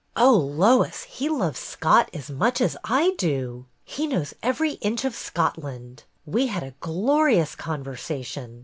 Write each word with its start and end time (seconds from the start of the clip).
"Oh, 0.17 0.33
Lois, 0.33 1.03
he 1.03 1.29
loves 1.29 1.59
Scott 1.59 2.09
as 2.11 2.27
much 2.31 2.59
as 2.59 2.75
I 2.83 3.13
do. 3.19 3.67
He 3.85 4.07
knows 4.07 4.33
every 4.41 4.71
inch 4.81 5.05
of 5.05 5.13
Scotland! 5.13 6.05
We 6.25 6.47
had 6.47 6.63
a 6.63 6.73
glorious 6.79 7.55
conversation. 7.55 8.59